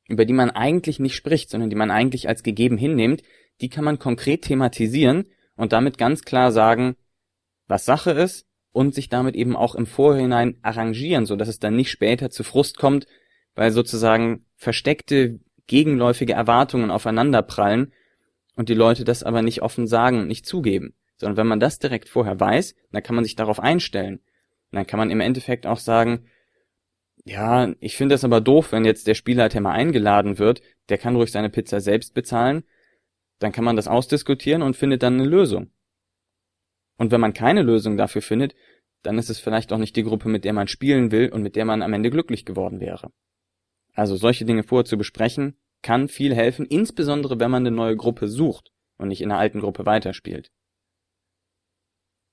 über 0.07 0.23
die 0.23 0.33
man 0.33 0.51
eigentlich 0.51 1.00
nicht 1.00 1.15
spricht, 1.15 1.50
sondern 1.50 1.69
die 1.69 1.75
man 1.75 1.91
eigentlich 1.91 2.29
als 2.29 2.43
gegeben 2.43 2.77
hinnimmt, 2.77 3.23
die 3.60 3.70
kann 3.70 3.84
man 3.84 4.00
konkret 4.00 4.43
thematisieren 4.43 5.25
und 5.55 5.74
damit 5.74 5.98
ganz 5.98 6.24
klar 6.24 6.51
sagen, 6.51 6.96
was 7.67 7.86
Sache 7.86 8.12
ist 8.12 8.48
und 8.72 8.96
sich 8.96 9.10
damit 9.10 9.36
eben 9.36 9.55
auch 9.55 9.75
im 9.75 9.86
Vorhinein 9.86 10.58
arrangieren, 10.62 11.25
so 11.25 11.36
dass 11.36 11.48
es 11.48 11.60
dann 11.60 11.75
nicht 11.75 11.91
später 11.91 12.29
zu 12.29 12.43
Frust 12.43 12.77
kommt, 12.77 13.05
weil 13.55 13.72
sozusagen 13.72 14.46
versteckte 14.55 15.39
gegenläufige 15.67 16.34
Erwartungen 16.34 16.91
aufeinanderprallen 16.91 17.93
und 18.55 18.70
die 18.70 18.74
Leute 18.74 19.03
das 19.03 19.24
aber 19.24 19.41
nicht 19.41 19.62
offen 19.62 19.88
sagen 19.88 20.20
und 20.20 20.27
nicht 20.27 20.46
zugeben. 20.46 20.93
Sondern 21.17 21.38
wenn 21.38 21.48
man 21.48 21.60
das 21.60 21.79
direkt 21.79 22.10
vorher 22.10 22.39
weiß, 22.39 22.75
dann 22.91 23.03
kann 23.03 23.15
man 23.15 23.24
sich 23.24 23.36
darauf 23.36 23.60
einstellen. 23.60 24.15
Und 24.72 24.77
dann 24.77 24.88
kann 24.88 24.98
man 24.98 25.12
im 25.12 25.20
Endeffekt 25.20 25.67
auch 25.67 25.77
sagen, 25.77 26.25
ja, 27.24 27.74
ich 27.79 27.96
finde 27.96 28.15
das 28.15 28.24
aber 28.24 28.41
doof, 28.41 28.72
wenn 28.72 28.86
jetzt 28.86 29.08
der 29.08 29.13
Spielleiter 29.13 29.62
mal 29.62 29.74
eingeladen 29.74 30.39
wird, 30.39 30.62
der 30.89 30.98
kann 30.98 31.15
ruhig 31.15 31.31
seine 31.31 31.50
Pizza 31.50 31.79
selbst 31.79 32.13
bezahlen, 32.13 32.63
dann 33.41 33.51
kann 33.51 33.65
man 33.65 33.75
das 33.75 33.88
ausdiskutieren 33.88 34.62
und 34.62 34.75
findet 34.75 35.01
dann 35.01 35.15
eine 35.15 35.25
Lösung. 35.25 35.71
Und 36.98 37.12
wenn 37.12 37.19
man 37.19 37.33
keine 37.33 37.63
Lösung 37.63 37.98
dafür 37.98 38.21
findet, 38.21 38.55
dann 39.01 39.17
ist 39.17 39.31
es 39.31 39.39
vielleicht 39.39 39.74
auch 39.74 39.79
nicht 39.79 39.95
die 39.95 40.03
Gruppe, 40.03 40.29
mit 40.29 40.45
der 40.45 40.53
man 40.53 40.67
spielen 40.67 41.12
will 41.12 41.29
und 41.29 41.41
mit 41.41 41.55
der 41.55 41.65
man 41.65 41.81
am 41.81 41.93
Ende 41.93 42.12
glücklich 42.12 42.45
geworden 42.45 42.79
wäre. 42.79 43.12
Also 43.93 44.15
solche 44.15 44.45
Dinge 44.45 44.62
vorher 44.62 44.86
zu 44.86 44.95
besprechen, 44.95 45.57
kann 45.81 46.07
viel 46.07 46.36
helfen, 46.36 46.67
insbesondere 46.67 47.39
wenn 47.39 47.50
man 47.50 47.65
eine 47.65 47.75
neue 47.75 47.95
Gruppe 47.98 48.27
sucht 48.27 48.71
und 48.98 49.07
nicht 49.07 49.21
in 49.21 49.31
einer 49.31 49.39
alten 49.39 49.60
Gruppe 49.60 49.88
weiterspielt. 49.88 50.51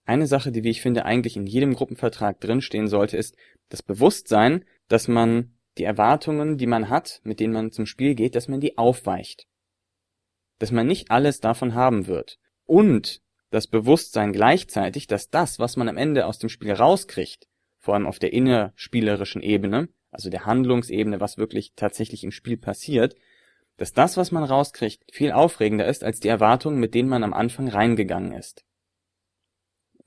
Eine 0.05 0.27
Sache, 0.27 0.53
die, 0.53 0.63
wie 0.63 0.71
ich 0.71 0.83
finde, 0.83 1.07
eigentlich 1.07 1.39
in 1.39 1.47
jedem 1.47 1.73
Gruppenvertrag 1.73 2.39
drinstehen 2.39 2.89
sollte, 2.89 3.17
ist 3.17 3.35
das 3.71 3.83
Bewusstsein, 3.83 4.67
dass 4.89 5.09
man 5.09 5.55
die 5.79 5.85
Erwartungen, 5.85 6.59
die 6.59 6.67
man 6.67 6.91
hat, 6.91 7.23
mit 7.25 7.41
denen 7.41 7.55
man 7.55 7.73
zum 7.73 7.87
Spiel 7.87 8.15
geht, 8.15 8.35
dass 8.35 8.49
man 8.49 8.61
die 8.61 8.77
aufweicht. 8.77 9.47
Dass 10.59 10.73
man 10.73 10.87
nicht 10.87 11.11
alles 11.11 11.41
davon 11.41 11.75
haben 11.75 12.07
wird. 12.07 12.39
Und 12.65 13.23
das 13.51 13.67
Bewusstsein 13.67 14.33
gleichzeitig, 14.33 15.07
dass 15.07 15.31
das, 15.31 15.59
was 15.59 15.77
man 15.77 15.89
am 15.89 15.97
Ende 15.97 16.27
aus 16.27 16.39
dem 16.39 16.49
Spiel 16.49 16.73
rauskriegt, 16.73 17.49
vor 17.79 17.95
allem 17.95 18.07
auf 18.07 18.19
der 18.19 18.33
innerspielerischen 18.33 19.43
Ebene, 19.43 19.89
also 20.11 20.31
der 20.31 20.47
Handlungsebene, 20.47 21.21
was 21.21 21.39
wirklich 21.39 21.73
tatsächlich 21.75 22.25
im 22.25 22.33
Spiel 22.33 22.57
passiert, 22.57 23.15
dass 23.77 23.93
das, 23.93 24.17
was 24.17 24.33
man 24.33 24.45
rauskriegt, 24.45 25.05
viel 25.13 25.33
aufregender 25.33 25.87
ist 25.87 26.05
als 26.05 26.21
die 26.21 26.29
Erwartungen, 26.29 26.81
mit 26.81 26.95
denen 26.95 27.09
man 27.09 27.25
am 27.25 27.33
Anfang 27.33 27.69
reingegangen 27.69 28.33
ist. 28.33 28.65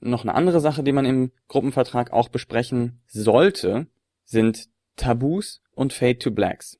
Noch 0.00 0.22
eine 0.22 0.34
andere 0.34 0.60
Sache, 0.60 0.82
die 0.82 0.92
man 0.92 1.04
im 1.04 1.32
Gruppenvertrag 1.48 2.12
auch 2.12 2.28
besprechen 2.28 3.00
sollte, 3.06 3.86
sind 4.24 4.68
Tabus 4.96 5.62
und 5.72 5.92
Fade 5.92 6.18
to 6.18 6.30
Blacks. 6.30 6.78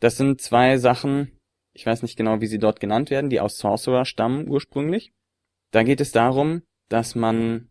Das 0.00 0.16
sind 0.16 0.40
zwei 0.40 0.78
Sachen, 0.78 1.38
ich 1.74 1.84
weiß 1.84 2.02
nicht 2.02 2.16
genau, 2.16 2.40
wie 2.40 2.46
sie 2.46 2.58
dort 2.58 2.80
genannt 2.80 3.10
werden, 3.10 3.28
die 3.30 3.40
aus 3.40 3.58
Sorcerer 3.58 4.04
stammen 4.04 4.48
ursprünglich. 4.48 5.12
Da 5.72 5.82
geht 5.82 6.00
es 6.00 6.12
darum, 6.12 6.62
dass 6.88 7.16
man, 7.16 7.68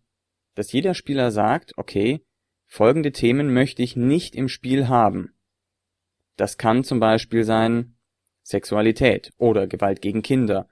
dass 0.55 0.73
jeder 0.73 0.93
Spieler 0.93 1.31
sagt, 1.31 1.71
okay, 1.77 2.21
folgende 2.67 3.13
Themen 3.13 3.53
möchte 3.53 3.81
ich 3.81 3.95
nicht 3.95 4.35
im 4.35 4.49
Spiel 4.49 4.89
haben. 4.89 5.33
Das 6.35 6.57
kann 6.57 6.83
zum 6.83 6.99
Beispiel 6.99 7.45
sein 7.45 7.95
Sexualität 8.43 9.31
oder 9.37 9.67
Gewalt 9.67 10.01
gegen 10.01 10.21
Kinder. 10.21 10.67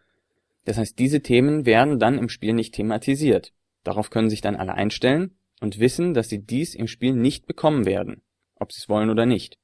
Das 0.65 0.77
heißt, 0.77 0.99
diese 0.99 1.21
Themen 1.21 1.65
werden 1.65 1.99
dann 1.99 2.17
im 2.17 2.27
Spiel 2.27 2.53
nicht 2.53 2.75
thematisiert. 2.75 3.53
Darauf 3.83 4.09
können 4.09 4.29
sich 4.29 4.41
dann 4.41 4.57
alle 4.57 4.73
einstellen 4.73 5.37
und 5.61 5.79
wissen, 5.79 6.13
dass 6.13 6.27
sie 6.27 6.45
dies 6.45 6.75
im 6.75 6.87
Spiel 6.87 7.13
nicht 7.13 7.47
bekommen 7.47 7.85
werden, 7.85 8.21
ob 8.55 8.73
sie 8.73 8.81
es 8.81 8.89
wollen 8.89 9.09
oder 9.09 9.25
nicht. 9.25 9.57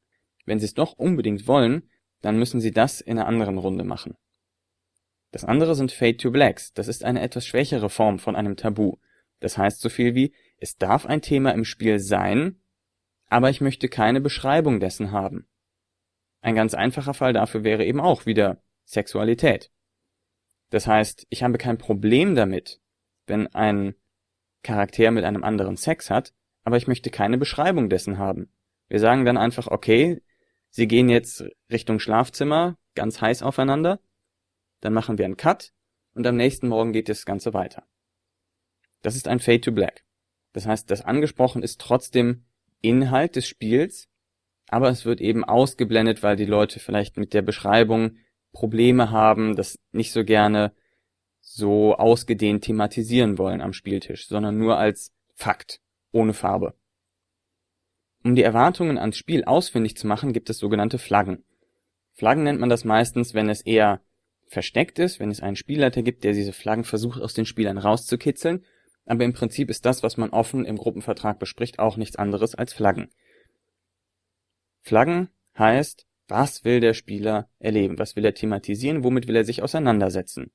Wenn 0.45 0.59
sie 0.59 0.65
es 0.65 0.73
doch 0.73 0.93
unbedingt 0.93 1.47
wollen, 1.47 1.89
dann 2.21 2.37
müssen 2.37 2.61
sie 2.61 2.71
das 2.71 3.01
in 3.01 3.17
einer 3.17 3.27
anderen 3.27 3.57
Runde 3.57 3.83
machen. 3.83 4.15
Das 5.31 5.43
andere 5.43 5.75
sind 5.75 5.91
Fade 5.91 6.17
to 6.17 6.31
Blacks. 6.31 6.73
Das 6.73 6.87
ist 6.87 7.03
eine 7.03 7.21
etwas 7.21 7.45
schwächere 7.45 7.89
Form 7.89 8.19
von 8.19 8.35
einem 8.35 8.55
Tabu. 8.55 8.97
Das 9.39 9.57
heißt 9.57 9.81
so 9.81 9.89
viel 9.89 10.15
wie, 10.15 10.33
es 10.57 10.77
darf 10.77 11.05
ein 11.05 11.21
Thema 11.21 11.51
im 11.53 11.65
Spiel 11.65 11.99
sein, 11.99 12.59
aber 13.27 13.49
ich 13.49 13.61
möchte 13.61 13.89
keine 13.89 14.21
Beschreibung 14.21 14.79
dessen 14.79 15.11
haben. 15.11 15.47
Ein 16.41 16.55
ganz 16.55 16.73
einfacher 16.73 17.13
Fall 17.13 17.33
dafür 17.33 17.63
wäre 17.63 17.85
eben 17.85 17.99
auch 17.99 18.25
wieder 18.25 18.61
Sexualität. 18.85 19.71
Das 20.69 20.87
heißt, 20.87 21.27
ich 21.29 21.43
habe 21.43 21.57
kein 21.57 21.77
Problem 21.77 22.35
damit, 22.35 22.81
wenn 23.25 23.47
ein 23.47 23.95
Charakter 24.63 25.11
mit 25.11 25.23
einem 25.23 25.43
anderen 25.43 25.77
Sex 25.77 26.09
hat, 26.09 26.33
aber 26.63 26.77
ich 26.77 26.87
möchte 26.87 27.09
keine 27.09 27.37
Beschreibung 27.37 27.89
dessen 27.89 28.17
haben. 28.17 28.51
Wir 28.87 28.99
sagen 28.99 29.25
dann 29.25 29.37
einfach, 29.37 29.67
okay, 29.67 30.21
sie 30.69 30.87
gehen 30.87 31.09
jetzt 31.09 31.45
Richtung 31.71 31.99
Schlafzimmer, 31.99 32.77
ganz 32.95 33.21
heiß 33.21 33.43
aufeinander, 33.43 33.99
dann 34.81 34.93
machen 34.93 35.17
wir 35.17 35.25
einen 35.25 35.37
Cut 35.37 35.73
und 36.13 36.25
am 36.27 36.35
nächsten 36.35 36.67
Morgen 36.67 36.93
geht 36.93 37.09
das 37.09 37.25
Ganze 37.25 37.53
weiter. 37.53 37.85
Das 39.01 39.15
ist 39.15 39.27
ein 39.27 39.39
Fade 39.39 39.61
to 39.61 39.71
Black. 39.71 40.03
Das 40.53 40.65
heißt, 40.65 40.89
das 40.89 41.03
angesprochen 41.03 41.61
ist 41.63 41.79
trotzdem 41.79 42.45
Inhalt 42.81 43.35
des 43.35 43.47
Spiels, 43.47 44.07
aber 44.69 44.89
es 44.89 45.05
wird 45.05 45.21
eben 45.21 45.43
ausgeblendet, 45.43 46.23
weil 46.23 46.35
die 46.35 46.45
Leute 46.45 46.79
vielleicht 46.79 47.17
mit 47.17 47.33
der 47.33 47.41
Beschreibung 47.41 48.17
Probleme 48.51 49.11
haben, 49.11 49.55
das 49.55 49.79
nicht 49.91 50.11
so 50.11 50.23
gerne 50.23 50.73
so 51.39 51.95
ausgedehnt 51.95 52.65
thematisieren 52.65 53.37
wollen 53.37 53.61
am 53.61 53.73
Spieltisch, 53.73 54.27
sondern 54.27 54.57
nur 54.57 54.77
als 54.77 55.13
Fakt, 55.35 55.79
ohne 56.11 56.33
Farbe. 56.33 56.76
Um 58.27 58.35
die 58.35 58.43
Erwartungen 58.43 58.97
ans 58.97 59.15
Spiel 59.15 59.45
ausfindig 59.45 59.95
zu 59.95 60.05
machen, 60.05 60.33
gibt 60.33 60.49
es 60.49 60.57
sogenannte 60.57 60.97
Flaggen. 60.97 61.45
Flaggen 62.11 62.43
nennt 62.43 62.59
man 62.59 62.67
das 62.67 62.83
meistens, 62.83 63.33
wenn 63.33 63.47
es 63.47 63.61
eher 63.61 64.01
versteckt 64.49 64.99
ist, 64.99 65.21
wenn 65.21 65.31
es 65.31 65.39
einen 65.39 65.55
Spielleiter 65.55 66.03
gibt, 66.03 66.25
der 66.25 66.33
diese 66.33 66.51
Flaggen 66.51 66.83
versucht 66.83 67.21
aus 67.21 67.33
den 67.33 67.45
Spielern 67.45 67.77
rauszukitzeln, 67.77 68.65
aber 69.05 69.23
im 69.23 69.31
Prinzip 69.31 69.69
ist 69.69 69.85
das, 69.85 70.03
was 70.03 70.17
man 70.17 70.31
offen 70.31 70.65
im 70.65 70.75
Gruppenvertrag 70.75 71.39
bespricht, 71.39 71.79
auch 71.79 71.95
nichts 71.95 72.17
anderes 72.17 72.53
als 72.53 72.73
Flaggen. 72.73 73.11
Flaggen 74.81 75.29
heißt, 75.57 76.05
was 76.27 76.65
will 76.65 76.81
der 76.81 76.95
Spieler 76.95 77.47
erleben, 77.59 77.97
was 77.97 78.17
will 78.17 78.25
er 78.25 78.33
thematisieren, 78.33 79.05
womit 79.05 79.29
will 79.29 79.37
er 79.37 79.45
sich 79.45 79.63
auseinandersetzen. 79.63 80.51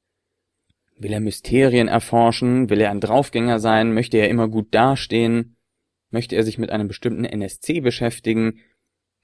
Will 0.98 1.14
er 1.14 1.20
Mysterien 1.20 1.88
erforschen? 1.88 2.68
Will 2.68 2.82
er 2.82 2.90
ein 2.90 3.00
Draufgänger 3.00 3.60
sein? 3.60 3.94
Möchte 3.94 4.18
er 4.18 4.28
immer 4.28 4.48
gut 4.48 4.74
dastehen? 4.74 5.56
Möchte 6.12 6.36
er 6.36 6.44
sich 6.44 6.58
mit 6.58 6.70
einem 6.70 6.88
bestimmten 6.88 7.24
NSC 7.24 7.80
beschäftigen? 7.80 8.60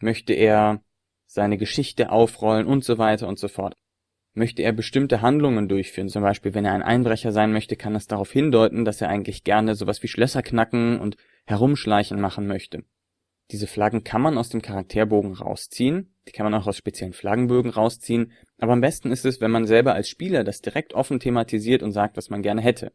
Möchte 0.01 0.33
er 0.33 0.83
seine 1.27 1.59
Geschichte 1.59 2.11
aufrollen 2.11 2.67
und 2.67 2.83
so 2.83 2.97
weiter 2.97 3.29
und 3.29 3.39
so 3.39 3.49
fort? 3.49 3.77
Möchte 4.33 4.63
er 4.63 4.73
bestimmte 4.73 5.21
Handlungen 5.21 5.69
durchführen? 5.69 6.09
Zum 6.09 6.23
Beispiel, 6.23 6.55
wenn 6.55 6.65
er 6.65 6.73
ein 6.73 6.83
Einbrecher 6.83 7.31
sein 7.31 7.53
möchte, 7.53 7.77
kann 7.77 7.93
das 7.93 8.07
darauf 8.07 8.33
hindeuten, 8.33 8.87
dass 8.87 9.03
er 9.03 9.11
eigentlich 9.11 9.45
gerne 9.45 9.75
sowas 9.75 10.03
wie 10.03 10.09
Schlösser 10.09 10.43
knacken 10.43 10.99
und 10.99 11.17
herumschleichen 11.45 12.21
machen 12.21 12.47
möchte. 12.47 12.85
Diese 13.51 13.67
Flaggen 13.67 14.05
kann 14.05 14.23
man 14.23 14.39
aus 14.39 14.49
dem 14.49 14.63
Charakterbogen 14.63 15.35
rausziehen, 15.35 16.15
die 16.27 16.33
kann 16.33 16.45
man 16.45 16.55
auch 16.55 16.67
aus 16.67 16.77
speziellen 16.77 17.15
Flaggenbögen 17.15 17.71
rausziehen, 17.71 18.33
aber 18.59 18.73
am 18.73 18.81
besten 18.81 19.11
ist 19.11 19.25
es, 19.25 19.41
wenn 19.41 19.51
man 19.51 19.67
selber 19.67 19.95
als 19.95 20.09
Spieler 20.09 20.45
das 20.45 20.61
direkt 20.61 20.95
offen 20.95 21.21
thematisiert 21.21 21.83
und 21.83 21.93
sagt, 21.93 22.17
was 22.17 22.31
man 22.31 22.43
gerne 22.43 22.61
hätte. 22.61 22.93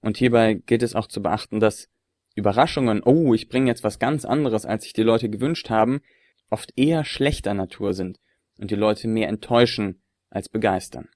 Und 0.00 0.18
hierbei 0.18 0.54
gilt 0.54 0.82
es 0.82 0.94
auch 0.94 1.06
zu 1.06 1.22
beachten, 1.22 1.60
dass 1.60 1.88
Überraschungen, 2.34 3.02
oh, 3.04 3.34
ich 3.34 3.48
bringe 3.48 3.70
jetzt 3.70 3.84
was 3.84 3.98
ganz 3.98 4.24
anderes, 4.24 4.66
als 4.66 4.84
sich 4.84 4.92
die 4.92 5.02
Leute 5.02 5.30
gewünscht 5.30 5.70
haben, 5.70 6.00
oft 6.50 6.72
eher 6.76 7.04
schlechter 7.04 7.54
Natur 7.54 7.94
sind 7.94 8.20
und 8.58 8.70
die 8.70 8.76
Leute 8.76 9.08
mehr 9.08 9.28
enttäuschen 9.28 10.02
als 10.30 10.48
begeistern. 10.48 11.08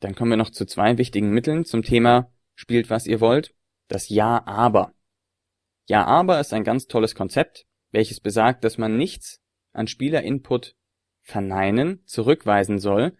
Dann 0.00 0.14
kommen 0.14 0.30
wir 0.30 0.36
noch 0.36 0.50
zu 0.50 0.66
zwei 0.66 0.98
wichtigen 0.98 1.30
Mitteln 1.30 1.64
zum 1.64 1.82
Thema 1.82 2.30
spielt 2.54 2.90
was 2.90 3.06
ihr 3.06 3.20
wollt, 3.20 3.54
das 3.88 4.08
Ja 4.08 4.44
aber. 4.46 4.94
Ja 5.86 6.04
aber 6.04 6.40
ist 6.40 6.52
ein 6.52 6.64
ganz 6.64 6.86
tolles 6.86 7.14
Konzept, 7.14 7.66
welches 7.92 8.18
besagt, 8.18 8.64
dass 8.64 8.78
man 8.78 8.96
nichts 8.96 9.40
an 9.72 9.86
Spielerinput 9.86 10.74
verneinen, 11.22 12.04
zurückweisen 12.06 12.78
soll, 12.78 13.16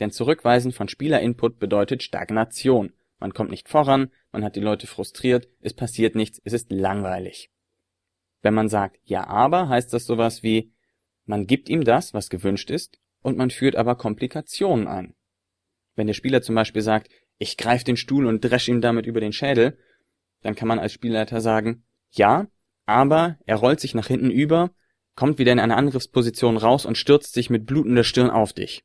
denn 0.00 0.10
zurückweisen 0.10 0.72
von 0.72 0.88
Spielerinput 0.88 1.58
bedeutet 1.58 2.02
Stagnation. 2.02 2.92
Man 3.22 3.34
kommt 3.34 3.50
nicht 3.50 3.68
voran, 3.68 4.10
man 4.32 4.42
hat 4.42 4.56
die 4.56 4.60
Leute 4.60 4.88
frustriert, 4.88 5.48
es 5.60 5.74
passiert 5.74 6.16
nichts, 6.16 6.40
es 6.42 6.54
ist 6.54 6.72
langweilig. 6.72 7.52
Wenn 8.40 8.52
man 8.52 8.68
sagt 8.68 8.98
ja 9.04 9.28
aber, 9.28 9.68
heißt 9.68 9.92
das 9.92 10.06
sowas 10.06 10.42
wie 10.42 10.72
man 11.24 11.46
gibt 11.46 11.68
ihm 11.68 11.84
das, 11.84 12.14
was 12.14 12.30
gewünscht 12.30 12.68
ist, 12.68 12.98
und 13.20 13.38
man 13.38 13.50
führt 13.50 13.76
aber 13.76 13.94
Komplikationen 13.94 14.88
ein. 14.88 15.14
Wenn 15.94 16.08
der 16.08 16.14
Spieler 16.14 16.42
zum 16.42 16.56
Beispiel 16.56 16.82
sagt, 16.82 17.12
ich 17.38 17.56
greife 17.56 17.84
den 17.84 17.96
Stuhl 17.96 18.26
und 18.26 18.40
dresch 18.40 18.66
ihm 18.66 18.80
damit 18.80 19.06
über 19.06 19.20
den 19.20 19.32
Schädel, 19.32 19.78
dann 20.40 20.56
kann 20.56 20.66
man 20.66 20.80
als 20.80 20.92
Spielleiter 20.92 21.40
sagen, 21.40 21.84
ja, 22.10 22.48
aber 22.86 23.38
er 23.46 23.54
rollt 23.54 23.78
sich 23.78 23.94
nach 23.94 24.08
hinten 24.08 24.32
über, 24.32 24.72
kommt 25.14 25.38
wieder 25.38 25.52
in 25.52 25.60
eine 25.60 25.76
Angriffsposition 25.76 26.56
raus 26.56 26.86
und 26.86 26.98
stürzt 26.98 27.34
sich 27.34 27.50
mit 27.50 27.66
blutender 27.66 28.02
Stirn 28.02 28.30
auf 28.30 28.52
dich. 28.52 28.82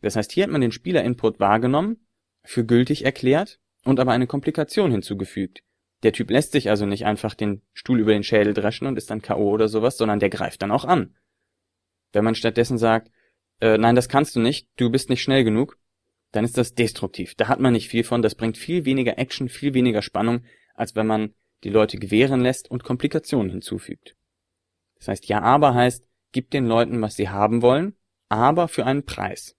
Das 0.00 0.16
heißt, 0.16 0.32
hier 0.32 0.42
hat 0.42 0.50
man 0.50 0.62
den 0.62 0.72
Spielerinput 0.72 1.38
wahrgenommen, 1.38 2.08
für 2.44 2.64
gültig 2.64 3.04
erklärt 3.04 3.60
und 3.84 4.00
aber 4.00 4.12
eine 4.12 4.26
Komplikation 4.26 4.90
hinzugefügt. 4.90 5.62
Der 6.02 6.12
Typ 6.12 6.30
lässt 6.30 6.52
sich 6.52 6.68
also 6.68 6.86
nicht 6.86 7.04
einfach 7.04 7.34
den 7.34 7.62
Stuhl 7.72 8.00
über 8.00 8.12
den 8.12 8.24
Schädel 8.24 8.54
dreschen 8.54 8.86
und 8.86 8.96
ist 8.96 9.10
dann 9.10 9.22
K.O. 9.22 9.50
oder 9.50 9.68
sowas, 9.68 9.96
sondern 9.96 10.18
der 10.18 10.30
greift 10.30 10.62
dann 10.62 10.72
auch 10.72 10.84
an. 10.84 11.14
Wenn 12.12 12.24
man 12.24 12.34
stattdessen 12.34 12.76
sagt, 12.78 13.10
äh, 13.60 13.78
nein, 13.78 13.94
das 13.94 14.08
kannst 14.08 14.34
du 14.34 14.40
nicht, 14.40 14.68
du 14.76 14.90
bist 14.90 15.08
nicht 15.08 15.22
schnell 15.22 15.44
genug, 15.44 15.78
dann 16.32 16.44
ist 16.44 16.58
das 16.58 16.74
destruktiv. 16.74 17.34
Da 17.36 17.48
hat 17.48 17.60
man 17.60 17.72
nicht 17.72 17.88
viel 17.88 18.04
von, 18.04 18.22
das 18.22 18.34
bringt 18.34 18.58
viel 18.58 18.84
weniger 18.84 19.18
Action, 19.18 19.48
viel 19.48 19.74
weniger 19.74 20.02
Spannung, 20.02 20.44
als 20.74 20.96
wenn 20.96 21.06
man 21.06 21.34
die 21.62 21.70
Leute 21.70 21.98
gewähren 21.98 22.40
lässt 22.40 22.70
und 22.70 22.82
Komplikationen 22.82 23.50
hinzufügt. 23.50 24.16
Das 24.96 25.08
heißt, 25.08 25.26
ja, 25.28 25.40
aber 25.42 25.74
heißt, 25.74 26.08
gib 26.32 26.50
den 26.50 26.66
Leuten, 26.66 27.00
was 27.00 27.14
sie 27.14 27.28
haben 27.28 27.62
wollen, 27.62 27.94
aber 28.28 28.66
für 28.66 28.86
einen 28.86 29.04
Preis. 29.04 29.56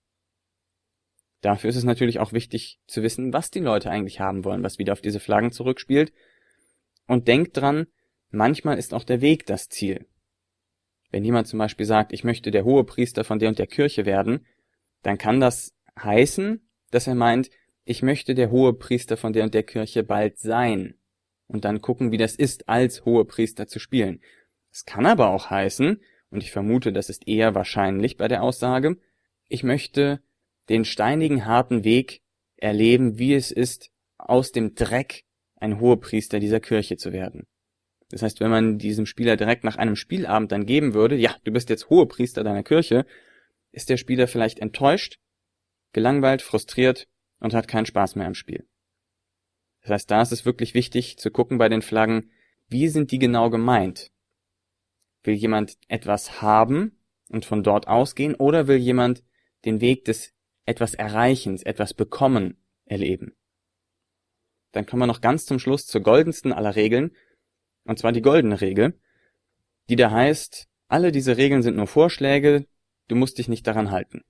Dafür 1.44 1.68
ist 1.68 1.76
es 1.76 1.84
natürlich 1.84 2.20
auch 2.20 2.32
wichtig 2.32 2.80
zu 2.86 3.02
wissen, 3.02 3.34
was 3.34 3.50
die 3.50 3.60
Leute 3.60 3.90
eigentlich 3.90 4.18
haben 4.18 4.46
wollen, 4.46 4.62
was 4.62 4.78
wieder 4.78 4.94
auf 4.94 5.02
diese 5.02 5.20
Flaggen 5.20 5.52
zurückspielt. 5.52 6.10
Und 7.06 7.28
denkt 7.28 7.58
dran, 7.58 7.86
manchmal 8.30 8.78
ist 8.78 8.94
auch 8.94 9.04
der 9.04 9.20
Weg 9.20 9.44
das 9.44 9.68
Ziel. 9.68 10.06
Wenn 11.10 11.22
jemand 11.22 11.46
zum 11.46 11.58
Beispiel 11.58 11.84
sagt, 11.84 12.14
ich 12.14 12.24
möchte 12.24 12.50
der 12.50 12.64
hohe 12.64 12.84
Priester 12.84 13.24
von 13.24 13.40
der 13.40 13.50
und 13.50 13.58
der 13.58 13.66
Kirche 13.66 14.06
werden, 14.06 14.46
dann 15.02 15.18
kann 15.18 15.38
das 15.38 15.74
heißen, 16.02 16.66
dass 16.90 17.08
er 17.08 17.14
meint, 17.14 17.50
ich 17.84 18.02
möchte 18.02 18.34
der 18.34 18.50
hohe 18.50 18.72
Priester 18.72 19.18
von 19.18 19.34
der 19.34 19.44
und 19.44 19.52
der 19.52 19.64
Kirche 19.64 20.02
bald 20.02 20.38
sein. 20.38 20.94
Und 21.46 21.66
dann 21.66 21.82
gucken, 21.82 22.10
wie 22.10 22.16
das 22.16 22.36
ist, 22.36 22.70
als 22.70 23.04
hohe 23.04 23.26
Priester 23.26 23.66
zu 23.66 23.78
spielen. 23.78 24.22
Es 24.72 24.86
kann 24.86 25.04
aber 25.04 25.28
auch 25.28 25.50
heißen, 25.50 26.00
und 26.30 26.42
ich 26.42 26.52
vermute, 26.52 26.90
das 26.90 27.10
ist 27.10 27.28
eher 27.28 27.54
wahrscheinlich 27.54 28.16
bei 28.16 28.28
der 28.28 28.42
Aussage, 28.42 28.96
ich 29.48 29.62
möchte 29.62 30.22
den 30.68 30.84
steinigen, 30.84 31.46
harten 31.46 31.84
Weg 31.84 32.22
erleben, 32.56 33.18
wie 33.18 33.34
es 33.34 33.50
ist, 33.50 33.90
aus 34.18 34.52
dem 34.52 34.74
Dreck 34.74 35.24
ein 35.56 35.80
Hohepriester 35.80 36.40
dieser 36.40 36.60
Kirche 36.60 36.96
zu 36.96 37.12
werden. 37.12 37.46
Das 38.10 38.22
heißt, 38.22 38.40
wenn 38.40 38.50
man 38.50 38.78
diesem 38.78 39.06
Spieler 39.06 39.36
direkt 39.36 39.64
nach 39.64 39.76
einem 39.76 39.96
Spielabend 39.96 40.52
dann 40.52 40.66
geben 40.66 40.94
würde, 40.94 41.16
ja, 41.16 41.34
du 41.44 41.52
bist 41.52 41.68
jetzt 41.70 41.90
Hohepriester 41.90 42.44
deiner 42.44 42.62
Kirche, 42.62 43.06
ist 43.72 43.88
der 43.88 43.96
Spieler 43.96 44.28
vielleicht 44.28 44.60
enttäuscht, 44.60 45.18
gelangweilt, 45.92 46.42
frustriert 46.42 47.08
und 47.40 47.54
hat 47.54 47.68
keinen 47.68 47.86
Spaß 47.86 48.16
mehr 48.16 48.26
am 48.26 48.34
Spiel. 48.34 48.68
Das 49.82 49.90
heißt, 49.90 50.10
da 50.10 50.22
ist 50.22 50.32
es 50.32 50.46
wirklich 50.46 50.74
wichtig 50.74 51.18
zu 51.18 51.30
gucken 51.30 51.58
bei 51.58 51.68
den 51.68 51.82
Flaggen, 51.82 52.30
wie 52.68 52.88
sind 52.88 53.10
die 53.10 53.18
genau 53.18 53.50
gemeint? 53.50 54.10
Will 55.22 55.34
jemand 55.34 55.76
etwas 55.88 56.40
haben 56.40 56.98
und 57.28 57.44
von 57.44 57.62
dort 57.62 57.88
ausgehen 57.88 58.34
oder 58.34 58.66
will 58.66 58.76
jemand 58.76 59.22
den 59.64 59.80
Weg 59.80 60.04
des 60.04 60.32
etwas 60.66 60.94
Erreichens, 60.94 61.62
etwas 61.62 61.94
bekommen 61.94 62.56
erleben? 62.84 63.36
Dann 64.72 64.86
kommen 64.86 65.02
wir 65.02 65.06
noch 65.06 65.20
ganz 65.20 65.46
zum 65.46 65.58
Schluss 65.58 65.86
zur 65.86 66.00
goldensten 66.00 66.52
aller 66.52 66.76
Regeln, 66.76 67.14
und 67.84 67.98
zwar 67.98 68.12
die 68.12 68.22
goldene 68.22 68.60
Regel, 68.60 68.98
die 69.88 69.96
da 69.96 70.10
heißt, 70.10 70.66
alle 70.88 71.12
diese 71.12 71.36
Regeln 71.36 71.62
sind 71.62 71.76
nur 71.76 71.86
Vorschläge, 71.86 72.66
du 73.08 73.16
musst 73.16 73.38
dich 73.38 73.48
nicht 73.48 73.66
daran 73.66 73.90
halten. 73.90 74.22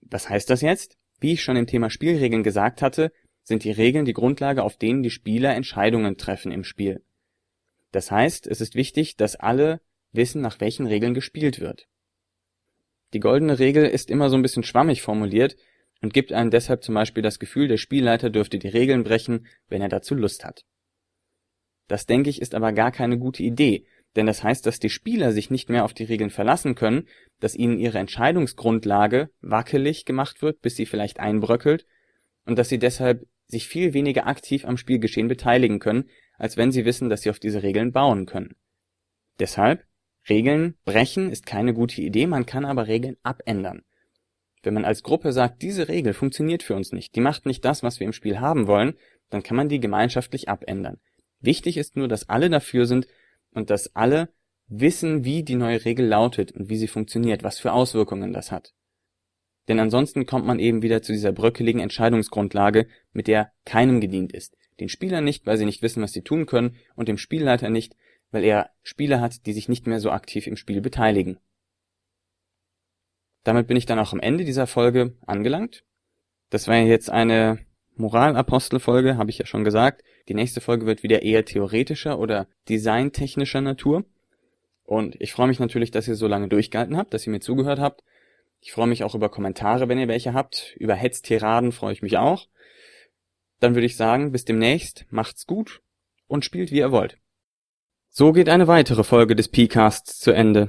Was 0.00 0.28
heißt 0.28 0.48
das 0.50 0.60
jetzt? 0.60 0.96
Wie 1.20 1.32
ich 1.32 1.42
schon 1.42 1.56
im 1.56 1.66
Thema 1.66 1.90
Spielregeln 1.90 2.42
gesagt 2.42 2.82
hatte, 2.82 3.12
sind 3.44 3.64
die 3.64 3.70
Regeln 3.70 4.04
die 4.04 4.12
Grundlage, 4.12 4.62
auf 4.62 4.76
denen 4.76 5.02
die 5.02 5.10
Spieler 5.10 5.54
Entscheidungen 5.54 6.16
treffen 6.16 6.52
im 6.52 6.64
Spiel. 6.64 7.04
Das 7.90 8.10
heißt, 8.10 8.46
es 8.46 8.60
ist 8.60 8.74
wichtig, 8.74 9.16
dass 9.16 9.36
alle 9.36 9.80
wissen, 10.12 10.40
nach 10.40 10.60
welchen 10.60 10.86
Regeln 10.86 11.14
gespielt 11.14 11.60
wird. 11.60 11.88
Die 13.12 13.20
goldene 13.20 13.58
Regel 13.58 13.84
ist 13.84 14.10
immer 14.10 14.30
so 14.30 14.36
ein 14.36 14.42
bisschen 14.42 14.62
schwammig 14.62 15.02
formuliert 15.02 15.56
und 16.00 16.14
gibt 16.14 16.32
einem 16.32 16.50
deshalb 16.50 16.82
zum 16.82 16.94
Beispiel 16.94 17.22
das 17.22 17.38
Gefühl, 17.38 17.68
der 17.68 17.76
Spielleiter 17.76 18.30
dürfte 18.30 18.58
die 18.58 18.68
Regeln 18.68 19.04
brechen, 19.04 19.46
wenn 19.68 19.82
er 19.82 19.88
dazu 19.88 20.14
Lust 20.14 20.44
hat. 20.44 20.64
Das 21.88 22.06
denke 22.06 22.30
ich 22.30 22.40
ist 22.40 22.54
aber 22.54 22.72
gar 22.72 22.90
keine 22.90 23.18
gute 23.18 23.42
Idee, 23.42 23.86
denn 24.16 24.26
das 24.26 24.42
heißt, 24.42 24.66
dass 24.66 24.78
die 24.78 24.90
Spieler 24.90 25.32
sich 25.32 25.50
nicht 25.50 25.68
mehr 25.68 25.84
auf 25.84 25.94
die 25.94 26.04
Regeln 26.04 26.30
verlassen 26.30 26.74
können, 26.74 27.06
dass 27.40 27.54
ihnen 27.54 27.78
ihre 27.78 27.98
Entscheidungsgrundlage 27.98 29.30
wackelig 29.40 30.04
gemacht 30.04 30.42
wird, 30.42 30.60
bis 30.60 30.76
sie 30.76 30.86
vielleicht 30.86 31.20
einbröckelt, 31.20 31.86
und 32.44 32.58
dass 32.58 32.68
sie 32.68 32.78
deshalb 32.78 33.26
sich 33.46 33.68
viel 33.68 33.94
weniger 33.94 34.26
aktiv 34.26 34.64
am 34.64 34.76
Spielgeschehen 34.76 35.28
beteiligen 35.28 35.78
können, 35.78 36.08
als 36.38 36.56
wenn 36.56 36.72
sie 36.72 36.84
wissen, 36.84 37.08
dass 37.08 37.22
sie 37.22 37.30
auf 37.30 37.38
diese 37.38 37.62
Regeln 37.62 37.92
bauen 37.92 38.26
können. 38.26 38.56
Deshalb, 39.38 39.84
Regeln 40.28 40.76
brechen 40.84 41.30
ist 41.30 41.46
keine 41.46 41.74
gute 41.74 42.00
Idee, 42.00 42.26
man 42.26 42.46
kann 42.46 42.64
aber 42.64 42.86
Regeln 42.86 43.16
abändern. 43.22 43.82
Wenn 44.62 44.74
man 44.74 44.84
als 44.84 45.02
Gruppe 45.02 45.32
sagt, 45.32 45.62
diese 45.62 45.88
Regel 45.88 46.14
funktioniert 46.14 46.62
für 46.62 46.76
uns 46.76 46.92
nicht, 46.92 47.16
die 47.16 47.20
macht 47.20 47.46
nicht 47.46 47.64
das, 47.64 47.82
was 47.82 47.98
wir 47.98 48.06
im 48.06 48.12
Spiel 48.12 48.38
haben 48.38 48.66
wollen, 48.68 48.94
dann 49.30 49.42
kann 49.42 49.56
man 49.56 49.68
die 49.68 49.80
gemeinschaftlich 49.80 50.48
abändern. 50.48 51.00
Wichtig 51.40 51.76
ist 51.76 51.96
nur, 51.96 52.06
dass 52.06 52.28
alle 52.28 52.48
dafür 52.48 52.86
sind 52.86 53.08
und 53.50 53.70
dass 53.70 53.96
alle 53.96 54.28
wissen, 54.68 55.24
wie 55.24 55.42
die 55.42 55.56
neue 55.56 55.84
Regel 55.84 56.06
lautet 56.06 56.52
und 56.52 56.68
wie 56.68 56.76
sie 56.76 56.86
funktioniert, 56.86 57.42
was 57.42 57.58
für 57.58 57.72
Auswirkungen 57.72 58.32
das 58.32 58.52
hat. 58.52 58.72
Denn 59.68 59.78
ansonsten 59.80 60.26
kommt 60.26 60.46
man 60.46 60.58
eben 60.58 60.82
wieder 60.82 61.02
zu 61.02 61.12
dieser 61.12 61.32
bröckeligen 61.32 61.80
Entscheidungsgrundlage, 61.80 62.86
mit 63.12 63.26
der 63.26 63.52
keinem 63.64 64.00
gedient 64.00 64.32
ist. 64.32 64.56
Den 64.80 64.88
Spielern 64.88 65.24
nicht, 65.24 65.46
weil 65.46 65.56
sie 65.56 65.64
nicht 65.64 65.82
wissen, 65.82 66.02
was 66.02 66.12
sie 66.12 66.22
tun 66.22 66.46
können, 66.46 66.76
und 66.96 67.08
dem 67.08 67.18
Spielleiter 67.18 67.70
nicht, 67.70 67.94
weil 68.32 68.42
er 68.42 68.70
Spieler 68.82 69.20
hat, 69.20 69.46
die 69.46 69.52
sich 69.52 69.68
nicht 69.68 69.86
mehr 69.86 70.00
so 70.00 70.10
aktiv 70.10 70.48
im 70.48 70.56
Spiel 70.56 70.80
beteiligen. 70.80 71.38
Damit 73.44 73.68
bin 73.68 73.76
ich 73.76 73.86
dann 73.86 73.98
auch 73.98 74.12
am 74.12 74.20
Ende 74.20 74.44
dieser 74.44 74.66
Folge 74.66 75.16
angelangt. 75.26 75.84
Das 76.50 76.66
war 76.68 76.76
jetzt 76.76 77.10
eine 77.10 77.64
Moralapostelfolge, 77.96 79.16
habe 79.16 79.30
ich 79.30 79.38
ja 79.38 79.46
schon 79.46 79.64
gesagt. 79.64 80.02
Die 80.28 80.34
nächste 80.34 80.60
Folge 80.60 80.86
wird 80.86 81.02
wieder 81.02 81.22
eher 81.22 81.44
theoretischer 81.44 82.18
oder 82.18 82.48
designtechnischer 82.68 83.60
Natur. 83.60 84.04
Und 84.84 85.20
ich 85.20 85.32
freue 85.32 85.48
mich 85.48 85.58
natürlich, 85.58 85.90
dass 85.90 86.08
ihr 86.08 86.14
so 86.14 86.26
lange 86.26 86.48
durchgehalten 86.48 86.96
habt, 86.96 87.14
dass 87.14 87.26
ihr 87.26 87.32
mir 87.32 87.40
zugehört 87.40 87.78
habt. 87.78 88.02
Ich 88.60 88.72
freue 88.72 88.86
mich 88.86 89.02
auch 89.02 89.14
über 89.14 89.28
Kommentare, 89.28 89.88
wenn 89.88 89.98
ihr 89.98 90.08
welche 90.08 90.34
habt. 90.34 90.74
Über 90.78 90.94
Hetztiraden 90.94 91.72
freue 91.72 91.92
ich 91.92 92.02
mich 92.02 92.16
auch. 92.16 92.46
Dann 93.58 93.74
würde 93.74 93.86
ich 93.86 93.96
sagen, 93.96 94.32
bis 94.32 94.44
demnächst, 94.44 95.06
macht's 95.10 95.46
gut 95.46 95.82
und 96.28 96.44
spielt 96.44 96.70
wie 96.70 96.78
ihr 96.78 96.92
wollt. 96.92 97.18
So 98.14 98.32
geht 98.32 98.50
eine 98.50 98.68
weitere 98.68 99.04
Folge 99.04 99.34
des 99.34 99.48
P-Casts 99.48 100.20
zu 100.20 100.32
Ende. 100.32 100.68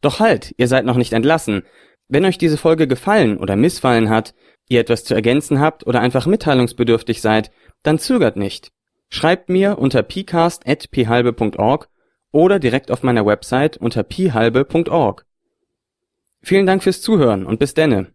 Doch 0.00 0.18
halt, 0.18 0.52
ihr 0.56 0.66
seid 0.66 0.84
noch 0.84 0.96
nicht 0.96 1.12
entlassen. 1.12 1.62
Wenn 2.08 2.24
euch 2.24 2.36
diese 2.36 2.56
Folge 2.56 2.88
gefallen 2.88 3.36
oder 3.38 3.54
missfallen 3.54 4.10
hat, 4.10 4.34
ihr 4.68 4.80
etwas 4.80 5.04
zu 5.04 5.14
ergänzen 5.14 5.60
habt 5.60 5.86
oder 5.86 6.00
einfach 6.00 6.26
mitteilungsbedürftig 6.26 7.22
seid, 7.22 7.52
dann 7.84 8.00
zögert 8.00 8.36
nicht. 8.36 8.72
Schreibt 9.08 9.48
mir 9.48 9.78
unter 9.78 10.02
pcast.phalbe.org 10.02 11.88
oder 12.32 12.58
direkt 12.58 12.90
auf 12.90 13.04
meiner 13.04 13.24
Website 13.24 13.76
unter 13.76 14.02
phalbe.org. 14.02 15.26
Vielen 16.42 16.66
Dank 16.66 16.82
fürs 16.82 17.00
Zuhören 17.00 17.46
und 17.46 17.60
bis 17.60 17.74
denne. 17.74 18.12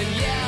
and 0.00 0.16
yeah. 0.16 0.39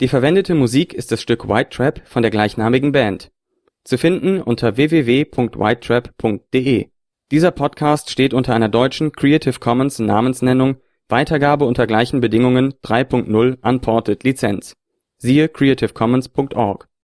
Die 0.00 0.08
verwendete 0.08 0.54
Musik 0.54 0.94
ist 0.94 1.10
das 1.10 1.20
Stück 1.20 1.48
White 1.48 1.70
Trap 1.70 2.02
von 2.04 2.22
der 2.22 2.30
gleichnamigen 2.30 2.92
Band. 2.92 3.32
Zu 3.82 3.98
finden 3.98 4.40
unter 4.40 4.76
www.whitetrap.de. 4.76 6.86
Dieser 7.30 7.50
Podcast 7.50 8.10
steht 8.10 8.32
unter 8.32 8.54
einer 8.54 8.68
deutschen 8.68 9.12
Creative 9.12 9.58
Commons 9.58 9.98
Namensnennung 9.98 10.76
Weitergabe 11.08 11.64
unter 11.64 11.86
gleichen 11.86 12.20
Bedingungen 12.20 12.74
3.0 12.84 13.58
Unported 13.62 14.24
Lizenz. 14.24 14.76
Siehe 15.16 15.48
creativecommons.org 15.48 16.87